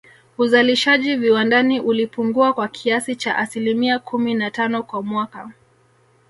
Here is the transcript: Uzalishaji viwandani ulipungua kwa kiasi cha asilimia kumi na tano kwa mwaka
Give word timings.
Uzalishaji 0.37 1.15
viwandani 1.15 1.79
ulipungua 1.79 2.53
kwa 2.53 2.67
kiasi 2.67 3.15
cha 3.15 3.37
asilimia 3.37 3.99
kumi 3.99 4.33
na 4.33 4.51
tano 4.51 4.83
kwa 4.83 5.01
mwaka 5.03 5.49